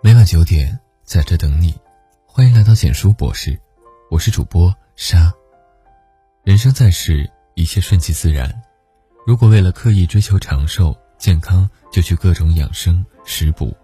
[0.00, 1.74] 每晚九点，在这等你。
[2.24, 3.58] 欢迎来到简书博士，
[4.12, 5.32] 我是主播沙。
[6.44, 8.62] 人生在世，一切顺其自然。
[9.26, 13.76] 如果为了刻意追求长寿健康，就去各种养生食补，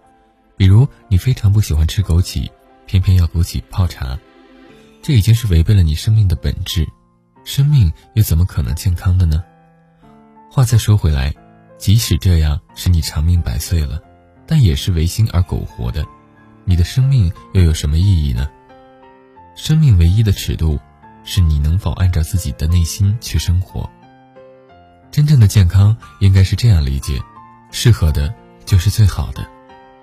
[0.55, 2.49] 比如你非常不喜欢吃枸杞，
[2.85, 4.17] 偏偏要枸杞泡茶，
[5.01, 6.87] 这已经是违背了你生命的本质。
[7.43, 9.43] 生命又怎么可能健康的呢？
[10.49, 11.35] 话再说回来，
[11.77, 14.01] 即使这样使你长命百岁了。
[14.47, 16.05] 但也是违心而苟活的，
[16.65, 18.47] 你的生命又有什么意义呢？
[19.55, 20.79] 生命唯一的尺度，
[21.23, 23.89] 是你能否按照自己的内心去生活。
[25.11, 27.19] 真正的健康应该是这样理解：
[27.71, 28.33] 适合的
[28.65, 29.47] 就是最好的，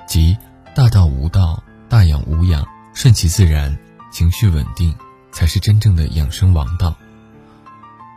[0.06, 0.36] 即
[0.74, 3.76] 大道无道，大养无养，顺其自然，
[4.10, 4.94] 情绪稳定，
[5.30, 6.96] 才是真正的养生王道。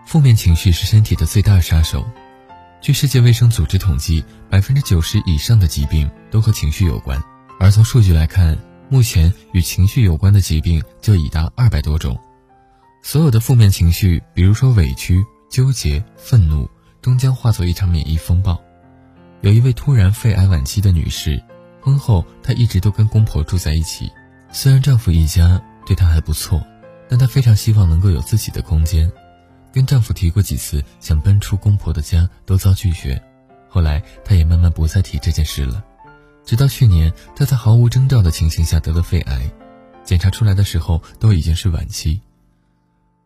[0.06, 2.08] 负面情绪是身体的最大杀手。
[2.86, 7.20] 据世界卫生组织统计，百分之九十以上的疾病都和情绪有关。
[7.60, 8.56] 而从数据来看，
[8.90, 12.16] 目前与情绪有关的疾病就已达二百多种。
[13.02, 16.70] 所有的负面情绪，比如说委屈、纠结、愤怒，
[17.02, 18.56] 终将化作一场免疫风暴。
[19.42, 21.42] 有一位突然肺癌晚期的女士，
[21.82, 24.12] 婚后她一直都跟公婆住在一起，
[24.52, 26.64] 虽然丈夫一家对她还不错，
[27.10, 29.12] 但她非常希望能够有自己的空间。
[29.76, 33.22] 跟丈夫提过几次想搬出公婆的家，都遭拒绝。
[33.68, 35.84] 后来，她也慢慢不再提这件事了。
[36.46, 39.52] 直到去年，她在毫无征兆的情形下得了肺癌，
[40.06, 42.22] 检查出来的时候都已经是晚期。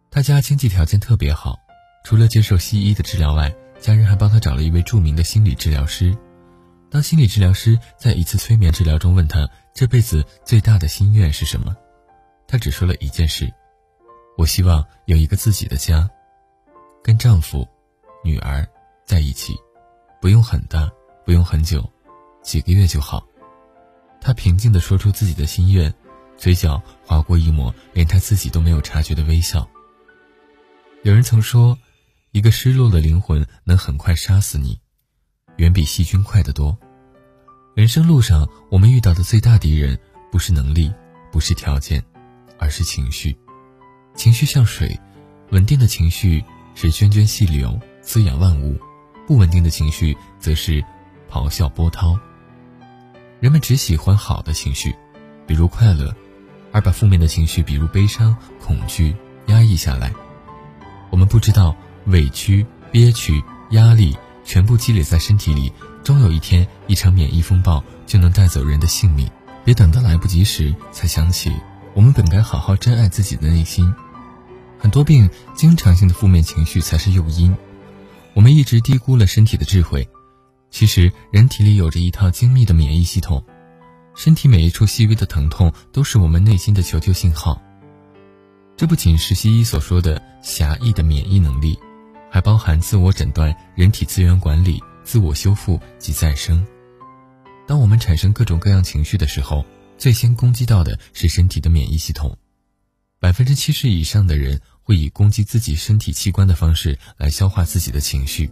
[0.09, 1.59] 她家经济条件特别好，
[2.03, 6.17] 除了接受西医的治疗外，家人还帮她找了一位著名的心理治疗师。
[6.89, 11.75] 当心理治疗师在一次催眠治疗中问她这辈子最大的心愿是什么，
[12.47, 13.53] 她只说了一件事
[14.35, 16.09] ：“我希望有一个自己的家。”
[17.09, 17.67] 跟丈夫、
[18.23, 18.63] 女儿
[19.03, 19.57] 在一起，
[20.21, 20.87] 不用很大，
[21.25, 21.83] 不用很久，
[22.43, 23.25] 几个月就好。
[24.21, 25.91] 她平静地说出自己的心愿，
[26.37, 29.67] 嘴角划过一抹连她自己都没有察觉的微笑。
[31.01, 31.75] 有人曾说，
[32.29, 34.79] 一个失落的灵魂能很快杀死你，
[35.57, 36.77] 远比细菌快得多。
[37.73, 39.99] 人生路上，我们遇到的最大敌人，
[40.31, 40.93] 不是能力，
[41.31, 42.05] 不是条件，
[42.59, 43.35] 而是情绪。
[44.13, 44.99] 情绪像水，
[45.49, 46.45] 稳定的情绪。
[46.75, 48.75] 是涓涓细流，滋养万物；
[49.27, 50.83] 不稳定的情绪，则是
[51.29, 52.17] 咆哮波涛。
[53.39, 54.95] 人们只喜欢好的情绪，
[55.47, 56.13] 比如快乐，
[56.71, 59.15] 而把负面的情绪，比如悲伤、恐惧
[59.47, 60.13] 压抑下来。
[61.09, 61.75] 我们不知道，
[62.05, 65.71] 委屈、憋屈、压力全部积累在身体里，
[66.03, 69.29] 终有一天，一场免疫风暴就能带走人的性命。
[69.63, 71.53] 别等到来不及时才想起，
[71.93, 73.93] 我们本该好好珍爱自己的内心。
[74.79, 77.55] 很多病，经常性的负面情绪才是诱因。
[78.33, 80.07] 我们一直低估了身体的智慧。
[80.71, 83.43] 其实，人体里有着一套精密的免疫系统，
[84.15, 87.61] 身体每一处细微的疼痛都是我们内心的求救信号。
[88.77, 91.77] 这不仅是西医所说的狭义的免疫能力，
[92.29, 96.65] 还包含自我诊断、人体资源管理、自我修复及再生。
[97.67, 99.65] 当我们产生各种各样情绪的时候，
[99.97, 102.37] 最先攻击到的是身体的免疫系统。
[103.19, 108.49] 百分之七十以上的人会以攻击自己身体器官的方式来消化自己的情绪，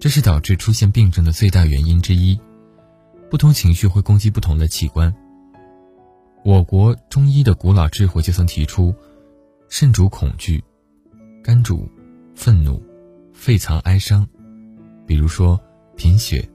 [0.00, 2.38] 这是导致出现病症的最大原因之一。
[3.30, 5.14] 不同情绪会攻击不同的器官。
[6.44, 8.92] 我国中医的古老智慧就曾提出：
[9.68, 10.62] 肾主恐惧，
[11.44, 11.88] 肝主
[12.34, 12.82] 愤怒，
[13.32, 14.26] 肺藏哀伤。
[15.06, 15.60] 比如说
[15.96, 16.48] 贫血，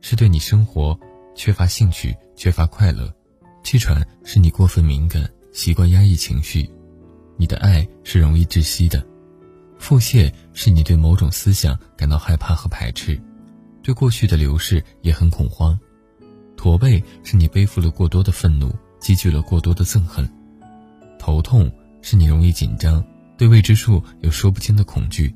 [0.00, 0.98] 是对你生活
[1.36, 3.06] 缺乏兴趣、缺乏快乐；
[3.62, 5.30] 气喘是你过分敏感。
[5.54, 6.68] 习惯压抑情绪，
[7.36, 8.98] 你的爱是容易窒息的；
[9.78, 13.18] 腹泻是你对某种思想感到害怕和排斥，
[13.80, 15.78] 对过去的流逝也很恐慌；
[16.56, 20.26] 驼背是你背负了过多的愤怒，积聚了过多的憎恨；
[21.20, 21.70] 头痛
[22.02, 23.02] 是你容易紧张，
[23.38, 25.32] 对未知数有说不清的恐惧；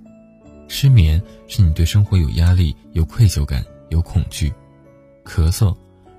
[0.66, 4.50] 失眠是你对生活有压力、有愧疚感、有恐惧；
[5.24, 5.72] 咳嗽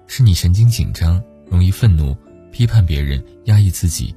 [0.08, 2.16] 是你神经紧张，容易愤怒。
[2.52, 4.14] 批判别人、压抑自己，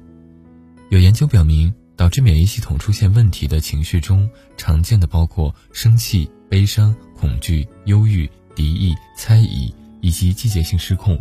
[0.89, 11.19] 有研究表明，导致免疫系统出现问题的情绪中，常见的包括生气、悲伤、恐惧、忧郁、敌意、猜疑以及季节性失控，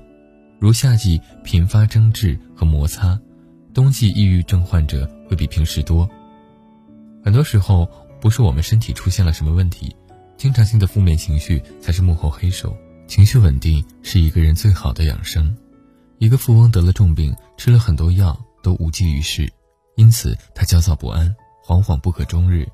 [0.59, 3.19] 如夏季频发争执和摩擦，
[3.73, 6.09] 冬季抑郁症患者会比平时多。
[7.25, 7.89] 很多时候，
[8.21, 9.95] 不是我们身体出现了什么问题，
[10.37, 12.77] 经常性的负面情绪才是幕后黑手。
[13.07, 15.55] 情绪稳定是一个人最好的养生。
[16.23, 19.53] 一个富翁得了重病，吃了很多药都无济于事，
[19.97, 21.35] 因此他焦躁不安，
[21.67, 22.65] 惶惶不可终日，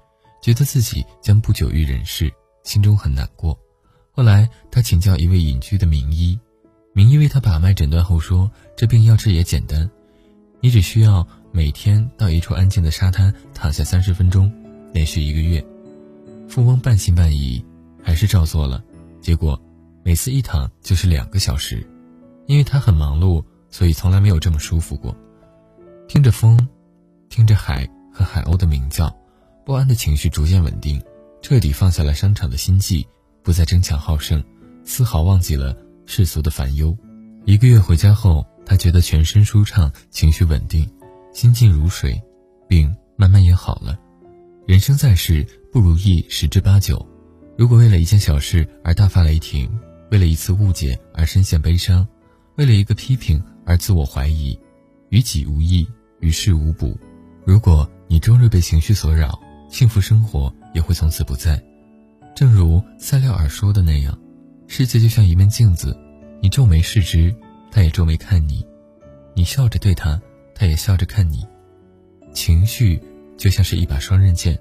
[0.42, 2.30] 觉得自己将不久于人世，
[2.62, 3.58] 心中很难过。
[4.12, 6.38] 后来他请教一位隐居的名医，
[6.92, 9.90] 名医为他把脉诊断后说：“这病要治也简单，
[10.60, 14.52] 你只需要每天到一处安静的沙滩躺下三十分钟，
[14.92, 15.64] 连续一个月。”
[16.50, 17.64] 富翁半信半疑，
[18.02, 18.84] 还是照做了。
[19.22, 19.58] 结果
[20.04, 21.82] 每次一躺就是两个小时，
[22.48, 25.14] 因为他很忙碌，所以从来没有这么舒服过。
[26.08, 26.58] 听着风，
[27.28, 29.14] 听着海和海鸥的鸣叫，
[29.66, 31.00] 不安的情绪逐渐稳定，
[31.42, 33.06] 彻底放下了商场的心计，
[33.42, 34.42] 不再争强好胜，
[34.82, 36.96] 丝毫忘记了世俗的烦忧。
[37.44, 40.90] 一个月回家后，他觉得全身舒畅，情绪稳定，
[41.34, 42.18] 心静如水，
[42.66, 43.98] 病慢慢也好了。
[44.66, 47.06] 人生在世，不如意十之八九。
[47.58, 49.70] 如果为了一件小事而大发雷霆，
[50.10, 52.08] 为了一次误解而深陷悲伤，
[52.58, 54.58] 为了一个批评而自我怀疑，
[55.10, 55.88] 于己无益。
[56.20, 56.98] 于事无补。
[57.44, 59.40] 如果你终日被情绪所扰，
[59.70, 61.62] 幸福生活也会从此不在。
[62.34, 64.18] 正如塞缪尔说的那样，
[64.66, 65.96] 世界就像一面镜子，
[66.42, 67.32] 你皱眉视之，
[67.70, 68.66] 他也皱眉看你；
[69.32, 70.20] 你笑着对他，
[70.56, 71.46] 他也笑着看你。
[72.34, 73.00] 情绪
[73.36, 74.58] 就像是一把双刃剑，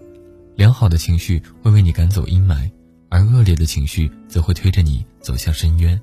[0.56, 2.70] 良好的情绪会为你赶走阴霾，
[3.10, 6.00] 而恶劣的情绪则会推着你走向深渊。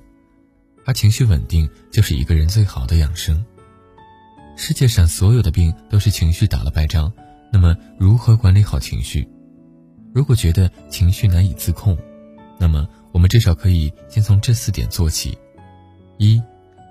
[0.84, 3.44] 而情绪稳定，就是一个人最好的养生。
[4.56, 7.12] 世界上所有的病都是情绪打了败仗，
[7.52, 9.28] 那么如何管理好情绪？
[10.14, 11.98] 如果觉得情绪难以自控，
[12.58, 15.36] 那么我们至少可以先从这四点做起：
[16.18, 16.40] 一、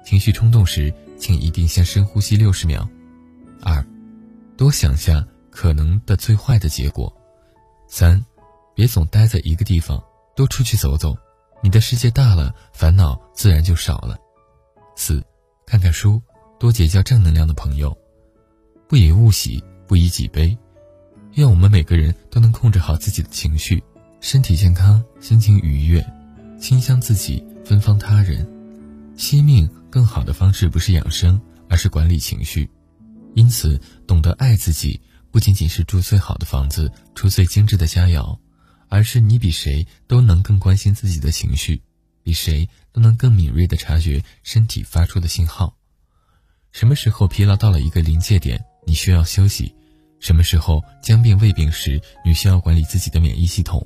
[0.05, 2.85] 情绪冲动时，请一定先深呼吸六十秒；
[3.61, 3.85] 二、
[4.57, 7.07] 多想下可能的最坏的结果；
[7.87, 8.25] 三、
[8.75, 10.03] 别总待在一个地方，
[10.35, 11.15] 多出去走走，
[11.63, 14.17] 你的世界大了，烦恼自然就少了；
[14.97, 15.23] 四、
[15.65, 16.21] 看看书。
[16.59, 17.97] 多结交正能量的朋友，
[18.87, 20.57] 不以物喜，不以己悲。
[21.33, 23.83] 愿我们每个人都能控制好自己的情绪，
[24.21, 26.05] 身体健康，心情愉悦，
[26.57, 28.47] 清香自己，芬芳他人。
[29.17, 32.69] 惜命更好的方式不是养生，而是管理情绪。
[33.35, 33.77] 因此，
[34.07, 35.01] 懂得爱自己，
[35.31, 38.37] 不仅仅是住最好的房子，出最精致的佳肴，
[38.93, 41.81] 而是你比谁都能更关心自己的情绪，
[42.21, 45.75] 比谁都能更敏锐地察觉身体发出的信号。
[46.71, 49.73] 什么时候疲劳到了一个临界点，你需要休息；
[50.19, 53.81] 什么时候将病未病时，你需要管理自己的免疫系统；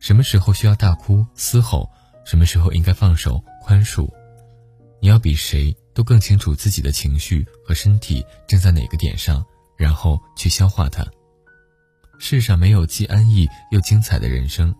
[0.00, 1.86] 什么时候需要大哭嘶吼，
[2.24, 4.10] 什么时候应该放手宽恕。
[5.02, 9.44] 你要比谁都更清楚自己的情绪和身体正在哪个点上，
[9.76, 11.06] 然后去消化它。
[12.18, 14.74] 世上没有既安逸又精彩的人生，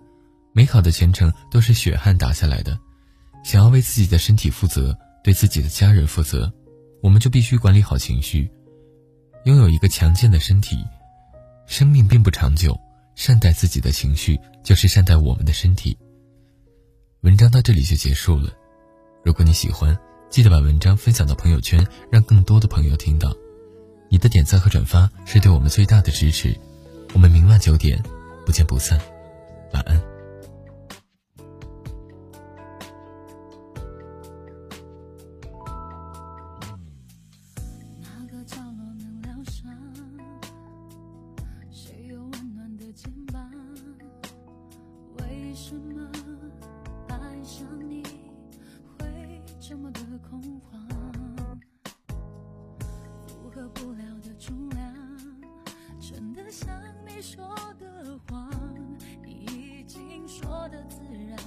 [0.53, 2.79] 美好的前程都是血汗打下来的。
[3.45, 6.53] 想要为自己的身体负责，对自己的家人负责。
[7.03, 8.51] 我们就必须管理好情绪，
[9.45, 10.83] 拥有一个强健的身体。
[11.67, 12.79] 生命并不长久，
[13.15, 15.99] 善待自己的情绪，就是善待我们的身体。
[17.21, 18.51] 文章到这里就结束了。
[19.23, 19.99] 如果你喜欢，
[20.31, 23.35] 记得把文章分享到朋友圈，让更多的朋友听到。
[24.11, 26.59] 你的点赞和转发是对我们最大的支持。
[27.15, 28.03] 我们明晚九点
[28.45, 29.01] 不见不散。
[29.73, 30.14] 晚安。
[60.69, 61.39] 的自然，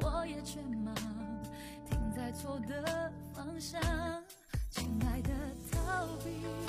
[0.00, 0.94] 我也却忙
[1.88, 3.80] 停在错的方向，
[4.70, 5.30] 亲爱的
[5.70, 6.61] 逃避。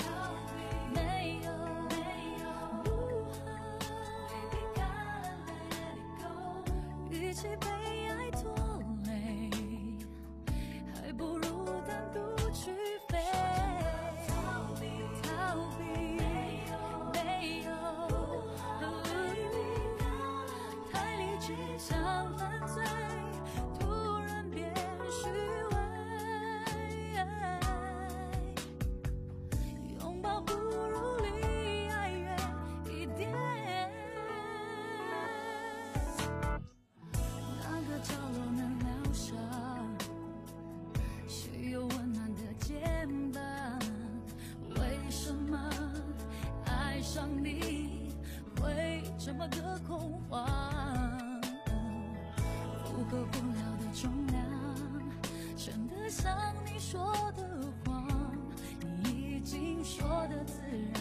[59.96, 60.60] 说的自
[60.92, 61.00] 然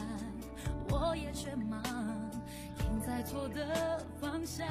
[0.92, 1.82] 我也却忙
[2.78, 4.68] 停在错的方向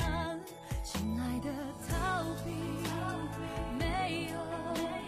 [0.84, 1.50] 亲爱的
[1.88, 2.52] 逃避
[2.84, 5.01] 逃避没有